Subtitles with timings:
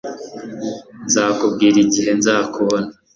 [1.05, 2.89] Nzakubwira igihe nzakubona